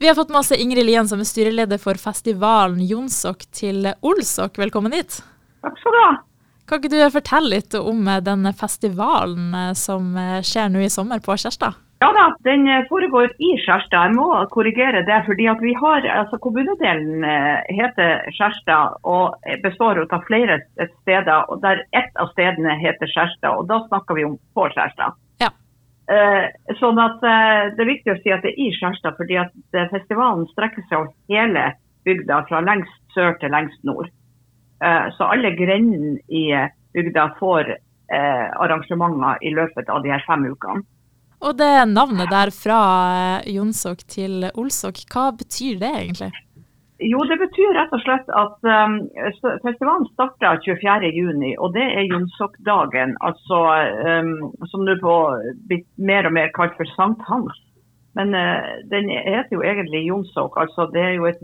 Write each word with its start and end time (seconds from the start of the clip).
Vi 0.00 0.08
har 0.08 0.14
fått 0.14 0.28
med 0.28 0.38
oss 0.38 0.52
Ingrid 0.52 0.86
Lien, 0.86 1.08
som 1.08 1.20
er 1.20 1.26
styreleder 1.28 1.76
for 1.78 1.98
festivalen 2.00 2.78
Jonsok 2.88 3.42
til 3.52 3.84
Olsok. 4.00 4.56
Velkommen 4.56 4.94
hit. 4.96 5.18
Takk 5.60 5.76
skal 5.76 5.92
du 5.92 5.98
ha. 6.00 6.14
Kan 6.70 6.80
ikke 6.80 6.92
du 6.94 7.12
fortelle 7.12 7.50
litt 7.58 7.76
om 7.76 8.08
denne 8.24 8.54
festivalen 8.56 9.74
som 9.76 10.16
skjer 10.40 10.72
nå 10.72 10.86
i 10.86 10.88
sommer 10.88 11.20
på 11.20 11.36
Kjærstad? 11.36 11.76
Ja 12.00 12.08
da, 12.16 12.24
den 12.48 12.64
foregår 12.88 13.34
i 13.44 13.52
Skjerstad. 13.60 14.08
Jeg 14.08 14.16
må 14.16 14.30
korrigere 14.56 15.04
det. 15.04 15.20
fordi 15.26 15.50
at 15.52 15.60
vi 15.60 15.76
har, 15.76 16.08
altså 16.22 16.40
Kommunedelen 16.40 17.20
heter 17.68 18.24
Skjerstad 18.32 19.04
og 19.04 19.36
består 19.60 20.00
av 20.06 20.24
flere 20.24 20.62
steder. 21.02 21.44
og 21.52 21.60
der 21.60 21.84
Ett 21.92 22.16
av 22.16 22.32
stedene 22.32 22.80
heter 22.80 23.04
Skjerstad, 23.04 23.52
og 23.52 23.68
da 23.68 23.84
snakker 23.90 24.16
vi 24.16 24.24
om 24.24 24.40
på 24.56 24.70
Skjerstad. 24.72 25.20
Ja. 26.10 26.48
sånn 26.80 26.98
at 26.98 27.20
Det 27.22 27.84
er 27.84 27.86
viktig 27.86 28.10
å 28.10 28.18
si 28.22 28.32
at 28.34 28.42
det 28.42 28.50
er 28.50 28.62
i 28.64 28.70
Skjerstad, 28.74 29.14
fordi 29.14 29.36
at 29.38 29.52
festivalen 29.92 30.48
strekker 30.50 30.82
seg 30.88 30.96
over 30.98 31.12
hele 31.30 31.68
bygda, 32.08 32.40
fra 32.48 32.62
lengst 32.66 33.14
sør 33.14 33.36
til 33.38 33.52
lengst 33.54 33.78
nord. 33.86 34.10
så 35.16 35.28
alle 35.30 35.52
grendene 35.54 36.18
i 36.26 36.50
bygda 36.96 37.28
får 37.38 37.76
arrangementer 38.10 39.38
i 39.46 39.52
løpet 39.54 39.92
av 39.92 40.02
de 40.02 40.10
her 40.10 40.24
fem 40.26 40.48
ukene. 40.50 40.82
Og 41.40 41.56
det 41.56 41.72
navnet 41.88 42.28
der 42.28 42.50
fra 42.52 42.80
Jonsok 43.48 44.02
til 44.10 44.50
Olsok, 44.60 44.98
hva 45.08 45.30
betyr 45.32 45.78
det 45.80 45.92
egentlig? 46.02 46.32
Jo, 47.02 47.18
Det 47.24 47.36
betyr 47.40 47.72
rett 47.72 47.92
og 47.96 48.02
slett 48.04 48.28
at 48.36 48.66
um, 48.68 48.96
festivalen 49.64 50.04
starta 50.12 50.52
24.6, 50.60 51.54
og 51.56 51.72
det 51.72 51.86
er 51.96 52.08
Jonsokdagen. 52.10 53.14
Altså, 53.24 53.60
um, 54.20 54.50
som 54.68 54.84
nå 54.84 55.14
blir 55.70 55.80
mer 55.96 56.28
og 56.28 56.34
mer 56.36 56.50
kalt 56.56 56.76
for 56.76 56.90
Sankt 56.92 57.24
Hans. 57.28 57.56
Men 58.18 58.34
uh, 58.36 58.82
den 58.92 59.08
heter 59.08 59.56
jo 59.56 59.62
egentlig 59.64 60.02
Jonsok. 60.10 60.58
altså 60.60 60.90
Det 60.92 61.06
er 61.06 61.14
jo 61.16 61.30
et, 61.30 61.40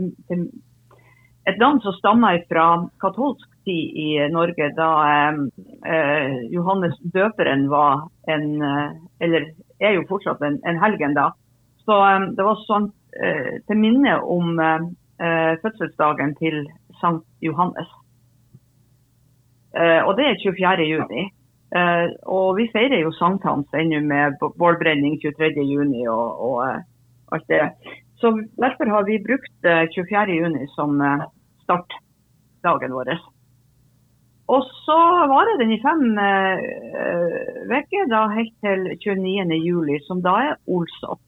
et 1.49 1.63
land 1.63 1.81
som 1.81 1.97
stammer 2.03 2.43
fra 2.53 2.67
katolsk 3.01 3.49
tid 3.65 3.97
i 3.97 4.11
Norge, 4.35 4.69
da 4.77 4.91
um, 5.31 5.49
uh, 5.89 6.37
Johannes 6.53 7.01
døperen 7.17 7.65
var 7.73 8.05
en 8.29 8.61
uh, 8.61 8.93
eller 9.25 9.49
er 9.81 9.97
jo 9.97 10.05
fortsatt 10.13 10.45
en, 10.45 10.61
en 10.69 10.85
helgen, 10.85 11.17
da. 11.17 11.31
Så 11.89 11.97
um, 11.97 12.31
det 12.37 12.45
var 12.45 12.61
sånn 12.69 12.93
til 13.17 13.79
minne 13.81 14.19
om 14.29 14.59
uh, 14.61 14.83
fødselsdagen 15.63 16.35
til 16.37 16.67
Sankt 17.01 17.27
Johannes. 17.41 17.89
Uh, 19.77 20.01
og 20.09 20.17
det 20.19 20.27
er 20.29 20.41
24. 20.43 20.89
juni. 20.93 21.31
og 22.27 22.57
vi 22.57 22.69
feirer 22.73 23.01
jo 23.03 23.11
sankthans 23.13 23.75
ennå 23.75 23.99
med 24.01 24.37
bålbrenning 24.41 25.17
23. 25.21 25.65
juni 25.67 26.07
og, 26.07 26.39
og 26.47 26.63
alt 27.35 27.49
det. 27.51 27.61
Så 28.23 28.31
derfor 28.63 28.87
har 28.95 29.03
vi 29.05 29.19
brukt 29.29 29.67
24. 29.95 30.37
juni 30.39 30.69
som 30.77 30.95
startdagen 31.65 32.95
vår. 32.95 33.11
Og 34.47 34.67
så 34.87 34.99
varer 35.27 35.59
den 35.59 35.73
i 35.75 35.81
fem 35.83 36.05
uker, 37.67 38.03
eh, 38.05 38.11
da 38.13 38.27
helt 38.31 38.55
til 38.63 38.85
29. 39.03 39.59
juli, 39.59 39.99
som 40.07 40.23
da 40.23 40.35
er 40.51 40.61
Olsok. 40.71 41.19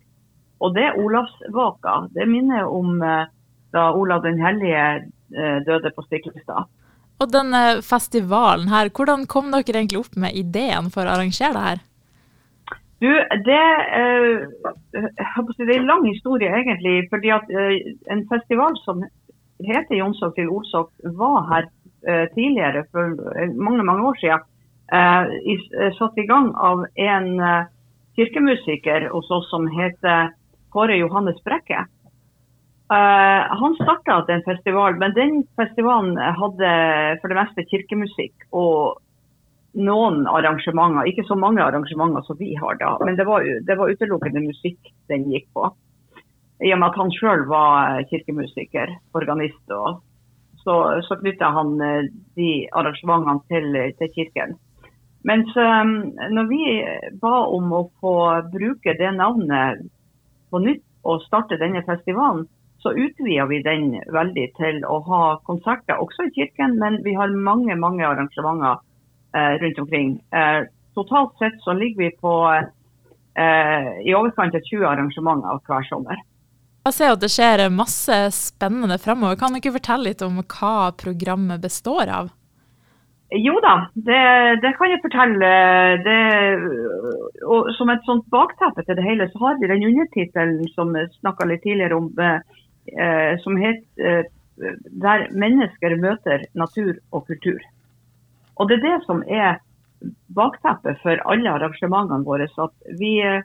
Og 0.62 0.75
det 0.75 0.84
er 0.86 0.98
Olavsvaka. 0.98 2.08
Det 2.14 2.28
minner 2.30 2.67
om 2.67 3.02
uh, 3.02 3.27
da 3.74 3.91
Olav 3.92 4.22
den 4.24 4.41
hellige 4.42 4.84
uh, 5.36 5.58
døde 5.66 5.92
på 5.94 6.05
Stiklestad. 6.06 6.69
Og 7.19 7.33
denne 7.34 7.80
festivalen 7.83 8.69
her, 8.70 8.91
hvordan 8.94 9.27
kom 9.27 9.50
dere 9.50 9.80
egentlig 9.80 10.00
opp 10.05 10.16
med 10.16 10.36
ideen 10.38 10.91
for 10.94 11.02
å 11.02 11.16
arrangere 11.16 11.55
det 11.56 11.64
her? 11.64 11.80
Du, 13.02 13.11
det, 13.46 13.62
det 14.94 15.66
er 15.66 15.74
en 15.77 15.91
lang 15.91 16.05
historie 16.06 16.50
egentlig. 16.50 17.08
fordi 17.11 17.30
at 17.30 17.50
en 18.11 18.22
festival 18.30 18.78
som 18.84 19.02
heter 19.66 19.98
Jonsok 19.98 20.34
til 20.34 20.50
Olsok, 20.50 20.91
var 21.19 21.46
her 21.50 21.69
tidligere, 22.34 22.84
for 22.91 23.14
mange 23.55 23.83
mange 23.86 24.06
år 24.06 24.19
siden, 24.22 24.46
I, 25.46 25.55
satt 25.98 26.18
i 26.18 26.27
gang 26.27 26.51
av 26.55 26.86
en 26.95 27.28
kirkemusiker 28.18 29.08
hos 29.12 29.30
oss 29.30 29.46
som 29.51 29.68
heter 29.70 30.33
Kåre 30.74 30.98
Johannes 30.98 31.39
Brekke. 31.46 31.84
Uh, 32.89 33.45
han 33.61 33.75
starta 33.77 34.23
en 34.33 34.47
festival, 34.47 34.97
men 34.97 35.13
den 35.13 35.43
festivalen 35.61 36.17
hadde 36.17 36.71
for 37.21 37.29
det 37.29 37.37
meste 37.37 37.67
kirkemusikk 37.69 38.47
og 38.57 39.03
noen 39.77 40.25
arrangementer. 40.31 41.11
Ikke 41.11 41.27
så 41.29 41.37
mange 41.37 41.61
arrangementer 41.61 42.25
som 42.25 42.39
vi 42.41 42.55
har 42.57 42.79
da, 42.81 42.95
men 43.05 43.19
det 43.19 43.27
var, 43.29 43.45
det 43.45 43.77
var 43.77 43.93
utelukkende 43.93 44.47
musikk 44.47 44.93
den 45.13 45.29
gikk 45.29 45.51
på. 45.53 45.69
I 46.65 46.73
og 46.75 46.81
med 46.81 46.89
at 46.89 46.99
han 46.99 47.13
sjøl 47.15 47.45
var 47.51 48.01
kirkemusiker, 48.11 48.97
organist 49.15 49.75
og 49.75 50.01
så, 50.65 50.79
så 51.07 51.17
knytta 51.20 51.53
han 51.55 51.77
de 52.37 52.49
arrangementene 52.77 53.45
til, 53.53 53.77
til 54.01 54.11
kirken. 54.17 54.57
Mens 55.29 55.51
um, 55.57 55.95
når 56.35 56.49
vi 56.51 56.65
ba 57.20 57.35
om 57.53 57.73
å 57.75 57.87
få 58.01 58.17
bruke 58.53 58.95
det 58.99 59.11
navnet 59.17 59.83
på 60.51 60.61
nytt 60.63 60.85
og 61.09 61.25
starte 61.27 61.59
denne 61.61 61.83
festivalen, 61.87 62.47
så 62.83 62.92
utvider 62.94 63.46
vi 63.50 63.62
den 63.66 63.90
veldig 64.14 64.46
til 64.58 64.80
å 64.86 65.00
ha 65.08 65.22
konserter 65.48 65.98
også 65.98 66.28
i 66.28 66.34
kirken, 66.36 66.77
men 66.78 67.00
vi 67.02 67.16
har 67.18 67.34
mange 67.34 67.74
mange 67.77 68.06
arrangementer 68.06 68.78
eh, 69.34 69.55
rundt 69.62 69.83
omkring. 69.83 70.12
Eh, 70.30 70.61
totalt 70.94 71.34
sett 71.42 71.58
så 71.64 71.74
ligger 71.74 72.05
vi 72.05 72.11
på 72.22 72.34
eh, 72.55 73.90
i 74.06 74.14
overkant 74.14 74.55
av 74.55 74.70
20 74.70 74.86
arrangementer 74.92 75.62
hver 75.66 75.89
sommer. 75.90 76.22
Jeg 76.89 76.96
ser 76.96 77.12
at 77.12 77.20
det 77.20 77.28
skjer 77.34 77.66
masse 77.74 78.16
spennende 78.33 78.96
fremover. 79.02 79.36
Kan 79.36 79.52
du 79.52 79.60
ikke 79.60 79.74
fortelle 79.74 80.12
litt 80.12 80.22
om 80.24 80.39
hva 80.40 80.92
programmet 80.96 81.60
består 81.60 82.08
av? 82.08 82.30
Jo 83.28 83.58
da, 83.60 83.74
det, 83.92 84.20
det 84.62 84.70
kan 84.78 84.89
jeg 84.89 85.02
fortelle. 85.02 85.48
Det, 86.06 86.20
og 87.45 87.68
som 87.77 87.90
et 87.92 88.06
sånt 88.08 88.24
bakteppe 88.33 88.86
til 88.86 88.96
det 88.96 89.05
hele, 89.05 89.27
så 89.28 89.42
har 89.42 89.58
vi 89.60 89.68
den 89.68 89.84
undertittelen 89.90 90.62
som 90.72 90.96
snakka 91.18 91.50
litt 91.50 91.60
tidligere 91.66 91.98
om, 91.98 92.08
eh, 92.24 92.40
som 93.43 93.57
het 93.57 93.85
eh, 93.99 94.25
'Der 95.03 95.29
mennesker 95.31 95.97
møter 95.97 96.45
natur 96.55 96.95
og 97.13 97.27
kultur'. 97.29 97.63
Og 98.57 98.69
Det 98.69 98.79
er 98.79 98.89
det 98.89 99.05
som 99.07 99.23
er 99.29 99.59
bakteppet 100.35 100.99
for 101.03 101.17
alle 101.31 101.51
arrangementene 101.51 102.25
våre. 102.25 102.49
så 102.49 102.63
at 102.69 102.99
Vi 102.99 103.21
eh, 103.23 103.43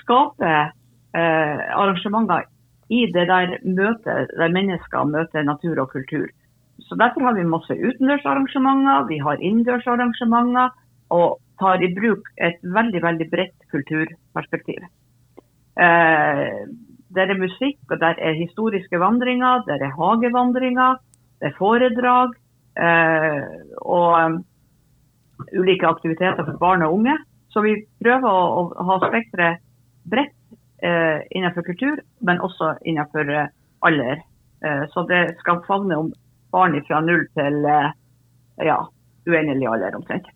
skaper 0.00 0.72
eh, 1.14 1.58
arrangementer 1.80 2.42
i 2.90 3.06
det 3.14 3.26
der 3.28 3.58
møtet 3.64 4.30
der 4.36 4.48
mennesker 4.48 5.04
møter 5.04 5.42
natur 5.42 5.80
og 5.80 5.90
kultur. 5.90 6.26
Så 6.80 6.96
Derfor 6.96 7.20
har 7.20 7.34
vi 7.34 7.44
masse 7.44 7.74
utendørsarrangementer, 7.74 9.06
vi 9.08 9.18
har 9.18 9.36
innendørsarrangementer, 9.36 10.70
og 11.10 11.38
tar 11.58 11.82
i 11.82 11.94
bruk 11.94 12.28
et 12.36 12.58
veldig 12.62 13.02
veldig 13.02 13.30
bredt 13.30 13.58
kulturperspektiv. 13.70 14.82
Eh, 15.76 16.66
der 17.14 17.32
er 17.32 17.38
musikk, 17.38 17.78
og 17.90 18.00
der 18.00 18.14
er 18.18 18.38
historiske 18.38 19.00
vandringer, 19.00 19.64
der 19.66 19.82
er 19.82 19.96
hagevandringer, 19.98 21.00
det 21.40 21.50
er 21.50 21.58
foredrag 21.58 22.34
eh, 22.78 23.42
og 23.80 24.08
um, 24.24 24.38
ulike 25.56 25.86
aktiviteter 25.86 26.44
for 26.44 26.58
barn 26.60 26.82
og 26.82 26.94
unge. 26.94 27.16
Så 27.50 27.64
vi 27.64 27.74
prøver 28.04 28.28
å, 28.30 28.66
å 28.70 28.86
ha 28.90 28.98
spekteret 29.08 29.62
bredt 30.10 30.36
eh, 30.86 31.22
innenfor 31.34 31.66
kultur, 31.66 32.02
men 32.20 32.42
også 32.44 32.74
innenfor 32.86 33.32
eh, 33.34 33.48
alder. 33.86 34.20
Eh, 34.64 34.84
så 34.92 35.06
det 35.08 35.22
skal 35.40 35.64
favne 35.66 35.98
om 36.04 36.12
barn 36.54 36.76
fra 36.86 37.00
null 37.02 37.24
til 37.38 37.64
eh, 37.66 37.90
ja, 38.68 38.78
uendelig 39.26 39.70
alder 39.72 39.98
omtrent. 39.98 40.28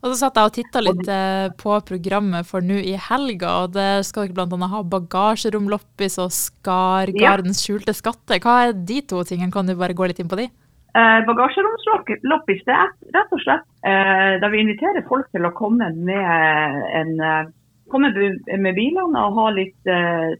Og 0.00 0.14
så 0.14 0.16
satt 0.16 0.38
jeg 0.38 0.48
og 0.48 0.54
titta 0.56 0.80
litt 0.80 1.08
eh, 1.12 1.50
på 1.60 1.74
programmet 1.84 2.48
for 2.48 2.64
nå 2.64 2.78
i 2.80 2.94
helga, 2.96 3.50
og 3.66 3.74
det 3.74 4.06
skal 4.08 4.30
dere 4.30 4.46
bl.a. 4.48 4.68
ha 4.72 4.80
bagasjeromloppis 4.94 6.16
og 6.24 6.32
Skargardens 6.32 7.60
skjulte 7.66 7.92
skatter. 7.96 8.40
Hva 8.40 8.54
er 8.64 8.72
de 8.72 9.02
to 9.04 9.20
tingene, 9.28 9.52
kan 9.52 9.68
du 9.68 9.76
bare 9.76 9.96
gå 9.96 10.08
litt 10.08 10.22
inn 10.22 10.30
på 10.30 10.40
de? 10.40 10.48
Eh, 10.90 11.18
Bagasjeromsloppis 11.28 12.64
det 12.66 12.74
er 12.74 12.88
rett 13.14 13.34
og 13.36 13.42
slett 13.44 13.66
eh, 13.86 14.40
da 14.42 14.48
vi 14.50 14.64
inviterer 14.64 15.04
folk 15.06 15.28
til 15.30 15.44
å 15.46 15.52
komme 15.54 15.86
med, 15.94 16.80
en, 16.98 17.12
eh, 17.22 17.52
komme 17.92 18.10
med 18.10 18.74
bilene 18.74 19.22
og 19.22 19.36
ha 19.36 19.44
litt 19.54 19.86
eh, 19.92 20.32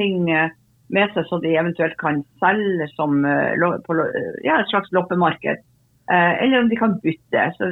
ting 0.00 0.24
med 0.26 1.14
seg 1.14 1.28
så 1.28 1.38
de 1.44 1.52
eventuelt 1.54 1.94
kan 2.00 2.24
selge 2.42 2.88
som 2.96 3.22
på, 3.22 3.98
ja, 4.42 4.58
et 4.58 4.72
slags 4.72 4.90
loppemarked. 4.92 5.62
eller 6.10 6.58
om 6.58 6.68
de 6.68 6.76
kan 6.76 6.98
bytte. 7.00 7.44
Så 7.56 7.70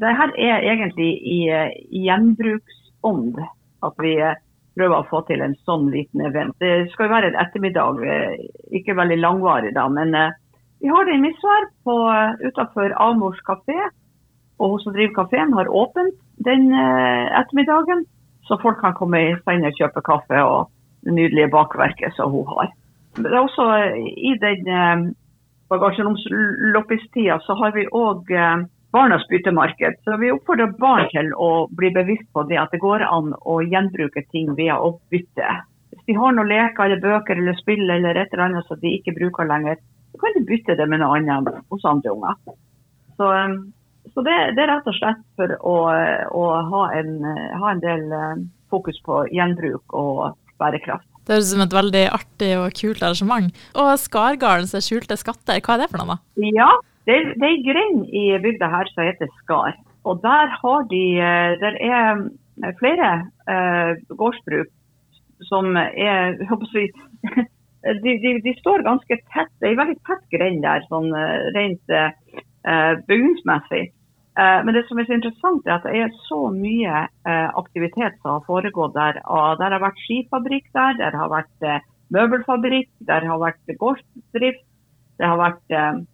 det 0.00 0.16
her 0.18 0.32
er 0.38 0.64
egentlig 0.72 1.10
i, 1.22 1.40
i 1.90 2.06
gjenbruksånd 2.06 3.38
at 3.84 4.00
vi 4.02 4.16
prøver 4.74 4.96
å 4.96 5.06
få 5.06 5.20
til 5.28 5.42
en 5.44 5.54
sånn 5.68 5.86
liten 5.92 6.24
event. 6.26 6.56
Det 6.58 6.88
skal 6.92 7.06
jo 7.06 7.14
være 7.14 7.30
en 7.30 7.38
ettermiddag, 7.44 8.00
ikke 8.74 8.96
veldig 8.98 9.20
langvarig 9.20 9.70
da. 9.76 9.86
men 9.88 10.16
vi 10.82 10.90
har 10.90 11.06
det 11.06 11.14
i 11.14 11.22
Misvær 11.22 11.68
utenfor 12.42 12.96
Amors 13.00 13.38
kafé. 13.46 13.76
Og 14.58 14.74
hun 14.74 14.82
som 14.82 14.94
driver 14.94 15.14
kafeen 15.20 15.54
har 15.56 15.70
åpent 15.70 16.18
den 16.46 16.72
ettermiddagen, 16.74 18.04
så 18.44 18.58
folk 18.62 18.80
kan 18.82 18.96
komme 18.98 19.20
i 19.22 19.36
stein 19.40 19.64
og 19.66 19.78
kjøpe 19.78 20.02
kaffe 20.04 20.42
og 20.44 20.68
det 21.06 21.14
nydelige 21.16 21.52
bakverket 21.54 22.16
som 22.18 22.34
hun 22.34 22.46
har. 22.50 22.72
Det 23.16 23.30
er 23.30 23.40
også 23.40 23.64
I 23.94 24.34
den 24.42 25.14
bagasjeromsloppistida 25.72 27.38
så 27.46 27.56
har 27.62 27.72
vi 27.76 27.86
òg 27.88 28.30
eh, 28.34 28.64
barnas 28.94 29.26
byttemarked. 29.30 30.00
Så 30.04 30.16
vi 30.22 30.32
oppfordrer 30.34 30.74
barn 30.78 31.08
til 31.12 31.30
å 31.34 31.66
bli 31.74 31.90
bevisst 31.94 32.26
på 32.34 32.44
det 32.50 32.60
at 32.62 32.74
det 32.74 32.82
går 32.82 33.04
an 33.06 33.32
å 33.42 33.60
gjenbruke 33.62 34.24
ting 34.30 34.52
via 34.58 34.78
å 34.78 34.94
bytte. 35.12 35.60
Hvis 35.94 36.06
de 36.10 36.18
har 36.18 36.34
noen 36.34 36.50
leker 36.50 36.86
eller 36.86 37.02
bøker 37.02 37.40
eller 37.40 37.58
spill 37.58 37.84
eller 37.90 38.18
et 38.18 38.32
eller 38.32 38.48
annet 38.48 38.68
som 38.68 38.80
de 38.82 38.94
ikke 38.98 39.16
bruker 39.18 39.50
lenger, 39.50 39.80
så 40.12 40.22
kan 40.22 40.36
de 40.36 40.44
bytte 40.46 40.76
det 40.78 40.86
med 40.90 41.02
noe 41.02 41.18
annet 41.18 41.64
hos 41.72 41.86
andre 41.90 42.14
unger. 42.14 42.38
Så, 43.18 43.30
um, 43.30 43.58
så 44.14 44.22
det, 44.26 44.36
det, 44.54 44.62
er 44.62 44.70
rett 44.74 44.90
og 44.90 44.98
slett 44.98 45.24
for 45.38 45.56
å, 45.58 45.74
å 46.30 46.44
ha, 46.70 46.84
en, 46.98 47.18
ha, 47.24 47.72
en, 47.72 47.82
del 47.82 48.06
uh, 48.14 48.46
fokus 48.70 48.98
på 49.06 49.24
gjenbruk 49.34 49.94
og 49.94 50.38
bærekraft. 50.62 51.06
Det 51.24 51.38
høres 51.38 51.48
ut 51.48 51.54
som 51.54 51.64
et 51.64 51.74
veldig 51.74 52.02
artig 52.12 52.50
og 52.60 52.74
kult 52.76 53.02
arrangement. 53.02 53.62
Og 53.80 53.94
Skargardens 53.98 54.74
skjulte 54.84 55.16
skatter, 55.18 55.62
hva 55.64 55.78
er 55.78 55.84
det 55.84 55.92
for 55.92 56.02
noe? 56.02 56.18
da? 56.18 56.50
Ja, 56.52 56.68
det, 57.08 57.16
er 57.16 57.48
ei 57.48 57.58
grend 57.64 58.06
i 58.08 58.24
bygda 58.40 58.70
her 58.72 58.88
som 58.92 59.04
heter 59.04 59.28
Skar. 59.40 59.76
Og 60.04 60.20
der 60.24 60.52
har 60.60 60.86
de 60.92 61.04
eh, 61.20 61.56
Der 61.60 61.76
er 61.80 62.22
eh, 62.64 62.74
flere 62.80 63.10
eh, 63.48 63.96
gårdsbruk 64.08 64.70
som 65.48 65.76
er 65.76 66.38
si, 66.72 66.84
de, 68.04 68.12
de, 68.22 68.30
de, 68.44 68.54
står 68.60 68.86
ganske 68.86 69.18
tett. 69.34 69.52
Det 69.60 69.68
er 69.68 69.74
en 69.74 69.82
veldig 69.82 69.98
tett 70.08 70.24
grend 70.32 70.64
der, 70.64 70.86
sånn 70.88 71.10
eh, 71.12 71.50
rent 71.56 71.92
eh, 71.92 72.94
bygningsmessig. 73.08 73.84
Eh, 74.40 74.60
men 74.64 74.74
det 74.76 74.86
som 74.88 74.98
er 74.98 75.08
så 75.08 75.18
interessant, 75.18 75.66
er 75.66 75.76
at 75.76 75.88
det 75.88 76.06
er 76.06 76.16
så 76.28 76.40
mye 76.54 77.04
eh, 77.04 77.48
aktivitet 77.60 78.16
som 78.22 78.38
har 78.38 78.48
foregått 78.48 78.96
der. 78.96 79.20
Og 79.28 79.60
der 79.60 79.76
har 79.76 79.84
vært 79.84 80.00
skifabrikk 80.06 80.72
der, 80.72 80.96
der 81.02 81.20
har 81.20 81.32
vært 81.32 81.68
møbelfabrikk, 82.14 82.92
der 83.08 83.28
har 83.28 83.40
vært 83.42 83.76
gårdsdrift. 83.80 84.64
Det 85.20 85.28
har 85.28 85.38
vært 85.38 86.04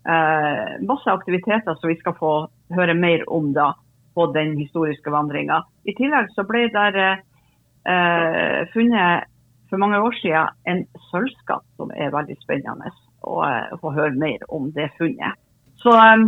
masse 0.00 1.12
aktiviteter 1.12 1.74
som 1.76 1.90
vi 1.90 1.96
skal 2.00 2.14
få 2.16 2.30
høre 2.72 2.94
mer 2.96 3.20
om 3.28 3.50
da 3.52 3.74
på 4.14 4.26
den 4.32 4.56
historiske 4.56 5.10
vandringa. 5.10 5.62
I 5.84 5.94
tillegg 5.98 6.30
så 6.34 6.44
ble 6.48 6.66
det 6.72 7.10
eh, 7.84 8.64
funnet 8.72 9.28
for 9.70 9.82
mange 9.82 10.00
år 10.02 10.16
siden 10.18 10.56
en 10.70 10.82
sølvskatt 11.10 11.64
som 11.78 11.92
er 11.94 12.12
veldig 12.14 12.36
spennende 12.42 12.90
å 13.22 13.42
eh, 13.46 13.76
få 13.82 13.92
høre 13.94 14.16
mer 14.18 14.42
om 14.48 14.70
det 14.74 14.90
funnet. 14.98 15.38
Så 15.80 15.94
um, 15.94 16.26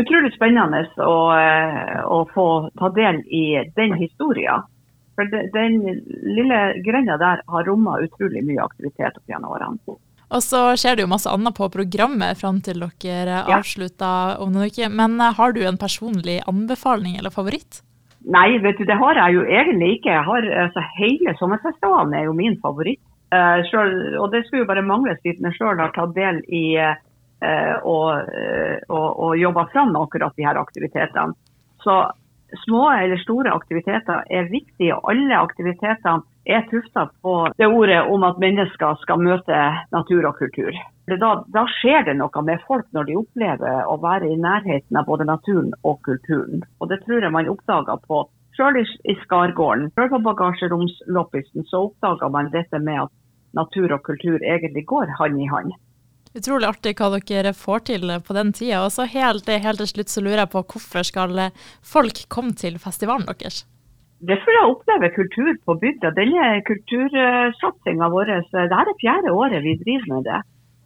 utrolig 0.00 0.32
spennende 0.36 0.84
å, 1.02 1.16
eh, 1.36 1.98
å, 2.06 2.22
få 2.32 2.46
ta 2.78 2.92
del 2.96 3.20
i 3.26 3.44
den 3.76 3.96
historien. 4.00 4.64
For 5.12 5.28
den 5.28 5.82
lille 6.24 6.60
grenda 6.86 7.18
der 7.20 7.42
har 7.52 7.66
romma 7.68 7.98
utrolig 8.00 8.40
mye 8.46 8.64
aktivitet 8.64 9.18
opp 9.18 9.28
gjennom 9.28 9.52
årene. 9.58 9.98
Og 10.32 10.40
så 10.40 10.60
skjer 10.80 10.96
det 10.96 11.04
jo 11.04 11.12
masse 11.12 11.30
annet 11.30 11.56
på 11.56 11.68
programmet 11.72 12.40
fram 12.40 12.60
til 12.64 12.80
dere 12.80 13.42
ja. 13.42 13.58
avslutter 13.58 14.40
om 14.40 14.52
noen 14.54 14.72
uker. 14.72 14.92
Men 14.92 15.20
eh, 15.20 15.34
har 15.36 15.52
du 15.52 15.62
en 15.68 15.80
personlig 15.80 16.40
anbefaling 16.48 17.18
eller 17.20 17.34
favoritt? 17.34 17.82
Nei, 18.22 18.56
vet 18.62 18.78
du, 18.78 18.86
det 18.86 18.96
har 19.00 19.18
jeg 19.18 19.36
jo 19.36 19.44
egentlig 19.44 19.96
ikke. 19.98 20.12
Jeg 20.14 20.26
har, 20.28 20.48
altså, 20.64 20.84
hele 20.96 21.34
sommerfestivalen 21.40 22.14
er 22.16 22.28
jo 22.28 22.36
min 22.38 22.56
favoritt. 22.62 23.02
Uh, 23.32 23.64
selv, 23.64 24.18
og 24.20 24.26
det 24.34 24.42
skulle 24.44 24.66
jo 24.66 24.68
bare 24.68 24.84
mangle 24.84 25.14
siden 25.22 25.46
jeg 25.48 25.56
sjøl 25.56 25.78
har 25.80 25.94
tatt 25.96 26.10
del 26.12 26.42
i 26.52 26.76
uh, 26.76 26.98
og, 27.88 28.28
og, 28.92 29.06
og 29.08 29.30
jobba 29.40 29.64
fram 29.72 29.96
akkurat 29.98 30.36
de 30.36 30.44
her 30.44 30.60
aktivitetene. 30.60 31.32
Så 31.82 31.96
små 32.66 32.84
eller 32.92 33.18
store 33.24 33.50
aktiviteter 33.50 34.20
er 34.30 34.50
viktige, 34.52 34.94
og 34.94 35.08
alle 35.10 35.40
aktivitetene 35.40 36.22
er 36.44 36.64
tufta 36.70 37.06
på 37.22 37.34
det 37.58 37.66
ordet 37.66 38.00
om 38.10 38.24
at 38.26 38.40
mennesker 38.42 38.98
skal 39.02 39.22
møte 39.22 39.58
natur 39.94 40.26
og 40.28 40.38
kultur. 40.40 40.74
Da, 41.06 41.32
da, 41.54 41.64
skjer 41.78 42.06
det 42.08 42.16
noe 42.18 42.44
med 42.46 42.62
folk 42.66 42.86
når 42.94 43.08
de 43.08 43.18
opplever 43.20 43.86
å 43.90 43.96
være 44.02 44.30
i 44.30 44.38
nærheten 44.38 44.98
av 44.98 45.08
både 45.10 45.26
naturen 45.28 45.72
og 45.82 46.00
kulturen. 46.06 46.64
Og 46.80 46.90
Det 46.90 47.02
tror 47.06 47.22
jeg 47.22 47.34
man 47.34 47.50
oppdager 47.50 48.00
på 48.06 48.24
Sjøl 48.52 48.76
i 48.82 49.14
Skargården, 49.22 49.88
sjøl 49.96 50.10
på 50.12 50.18
bagasjeromsloppisen, 50.26 51.64
så 51.70 51.86
oppdager 51.86 52.28
man 52.28 52.50
dette 52.52 52.76
med 52.84 53.06
at 53.06 53.12
natur 53.56 53.94
og 53.96 54.02
kultur 54.04 54.44
egentlig 54.44 54.84
går 54.90 55.08
hand 55.16 55.40
i 55.40 55.48
hand. 55.48 55.72
Utrolig 56.36 56.68
artig 56.68 56.92
hva 56.96 57.10
dere 57.16 57.52
får 57.56 57.84
til 57.88 58.12
på 58.24 58.36
den 58.36 58.52
tida. 58.56 58.82
Og 58.84 58.92
så 58.92 59.08
helt, 59.08 59.48
helt 59.48 59.80
til 59.80 59.88
slutt 59.88 60.12
så 60.12 60.24
lurer 60.24 60.44
jeg 60.44 60.52
på 60.52 60.64
hvorfor 60.64 61.04
skal 61.04 61.48
folk 61.80 62.24
komme 62.32 62.52
til 62.56 62.76
festivalen 62.80 63.28
deres? 63.28 63.64
Det 64.22 64.38
for 64.44 64.58
å 64.60 64.66
oppleve 64.76 65.10
kultur 65.16 65.56
på 65.66 65.74
bygda. 65.82 66.12
Denne 66.14 66.60
kultursatsinga 66.66 68.08
vår, 68.12 68.36
det 68.54 68.66
er 68.70 68.90
fjerde 69.00 69.32
året 69.34 69.64
vi 69.64 69.74
driver 69.80 70.12
med 70.12 70.28
det. 70.28 70.42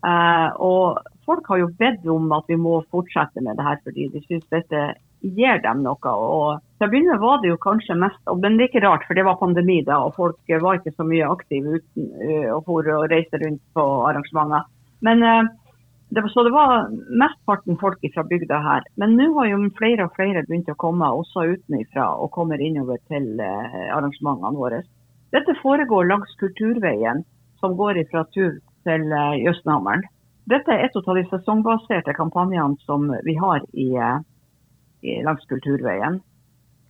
Uh, 0.06 0.49
og 0.62 1.00
folk 1.27 1.49
har 1.50 1.61
jo 1.61 1.73
bedt 1.81 2.06
om 2.09 2.31
at 2.37 2.47
vi 2.49 2.56
må 2.61 2.79
fortsette 2.94 3.43
med 3.43 3.59
det 3.59 3.67
her, 3.67 3.81
fordi 3.85 4.06
de 4.15 4.23
syns 4.25 4.47
dette 4.55 4.83
gir 5.37 5.61
dem 5.65 5.83
noe. 5.85 6.12
Og 6.15 6.62
til 6.79 6.87
å 6.87 6.91
begynne 6.93 7.19
var 7.21 7.43
det 7.43 7.50
jo 7.50 7.61
kanskje 7.61 7.99
mest, 7.99 8.21
men 8.41 8.56
det 8.56 8.67
er 8.67 8.71
ikke 8.71 8.85
rart, 8.87 9.05
for 9.09 9.19
det 9.19 9.27
var 9.27 9.41
pandemi 9.41 9.81
da, 9.85 9.99
og 10.06 10.17
folk 10.17 10.56
var 10.62 10.79
ikke 10.79 10.94
så 10.94 11.05
mye 11.09 11.29
aktive 11.29 11.81
uten 11.81 12.09
uh, 12.23 12.56
å 12.56 13.06
reise 13.11 13.43
rundt 13.43 13.65
på 13.77 13.87
arrangementer. 14.09 14.65
Men 15.05 15.27
uh, 15.27 15.53
det 16.08 16.20
var, 16.20 16.29
så 16.29 16.43
det 16.43 16.50
var 16.50 16.91
mestparten 17.19 17.79
folk 17.79 18.05
fra 18.14 18.25
bygda 18.25 18.58
her. 18.62 18.85
Men 18.94 19.17
nå 19.19 19.32
har 19.38 19.49
jo 19.50 19.58
flere 19.79 20.06
og 20.06 20.14
flere 20.14 20.44
begynt 20.47 20.70
å 20.70 20.79
komme, 20.79 21.08
også 21.20 21.49
utenfra, 21.56 22.06
og 22.23 22.31
kommer 22.37 22.62
innover 22.62 23.00
til 23.11 23.41
eh, 23.43 23.81
arrangementene 23.91 24.55
våre. 24.55 24.85
Dette 25.35 25.56
foregår 25.62 26.06
langs 26.06 26.37
Kulturveien, 26.38 27.25
som 27.61 27.75
går 27.76 27.99
fra 28.12 28.23
Tuv 28.37 28.61
til 28.87 29.11
eh, 29.11 29.41
Jøstenhammeren. 29.43 30.06
Dette 30.47 30.70
er 30.70 30.87
et 30.87 30.97
av 31.00 31.19
de 31.19 31.25
sesongbaserte 31.26 32.14
kampanjene 32.14 32.79
som 32.87 33.11
vi 33.26 33.35
har 33.41 33.64
i, 33.75 33.88
eh, 33.99 34.20
i, 35.02 35.17
langs 35.26 35.43
Kulturveien. 35.50 36.20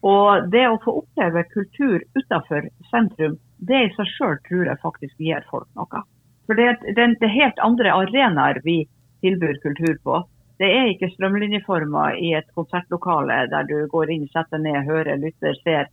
Og 0.05 0.51
det 0.53 0.67
å 0.69 0.77
få 0.85 0.99
oppleve 1.01 1.47
kultur 1.55 2.05
utenfor 2.15 2.69
sentrum, 2.91 3.39
det 3.57 3.81
i 3.81 3.89
seg 3.97 4.13
sjøl 4.13 4.37
tror 4.45 4.69
jeg 4.69 4.83
faktisk 4.83 5.25
gir 5.25 5.49
folk 5.49 5.67
noe. 5.79 6.05
For 6.47 6.61
det, 6.61 6.77
det, 6.85 7.09
det 7.17 7.27
er 7.27 7.35
helt 7.41 7.65
andre 7.65 7.95
arenaer 7.97 8.61
vi 8.63 8.85
tilbyr 9.27 9.59
kultur 9.67 9.99
på. 10.07 10.23
Det 10.57 10.69
er 10.73 10.89
ikke 10.89 11.11
strømlinjeformer 11.13 12.17
i 12.23 12.33
et 12.39 12.49
konsertlokale 12.57 13.43
der 13.53 13.67
du 13.69 13.77
går 13.93 14.15
inn, 14.15 14.25
setter 14.33 14.63
ned, 14.63 14.87
hører, 14.89 15.19
lytter, 15.21 15.59
ser 15.67 15.91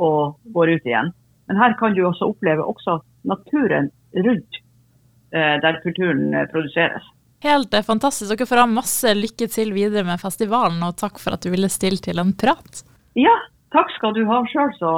og 0.00 0.38
går 0.54 0.78
ut 0.78 0.88
igjen. 0.88 1.12
Men 1.48 1.60
her 1.60 1.74
kan 1.80 1.94
du 1.96 2.04
også 2.06 2.30
oppleve 2.30 2.64
også 2.64 2.98
naturen 3.28 3.90
rundt 4.16 4.60
eh, 5.34 5.56
der 5.64 5.80
kulturen 5.84 6.32
eh, 6.34 6.48
produseres. 6.52 7.04
Helt 7.44 7.74
eh, 7.74 7.84
fantastisk. 7.84 8.32
Dere 8.32 8.48
får 8.48 8.62
ha 8.62 8.66
masse 8.70 9.14
lykke 9.16 9.48
til 9.52 9.72
videre 9.76 10.06
med 10.08 10.20
festivalen, 10.22 10.80
og 10.84 10.96
takk 11.00 11.20
for 11.22 11.36
at 11.36 11.44
du 11.44 11.52
ville 11.52 11.70
stille 11.72 12.00
til 12.04 12.20
en 12.22 12.34
prat. 12.36 12.84
Ja, 13.18 13.34
takk 13.74 13.92
skal 13.96 14.16
du 14.16 14.24
ha 14.28 14.42
sjøl, 14.48 14.72
så 14.80 14.92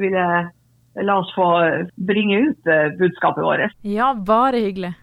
vil 0.00 0.18
jeg 0.18 1.04
la 1.06 1.18
oss 1.20 1.30
få 1.36 1.48
bringe 2.08 2.40
ut 2.48 2.70
budskapet 2.98 3.44
vårt. 3.44 3.76
Ja, 3.86 4.10
bare 4.14 4.64
hyggelig. 4.64 4.96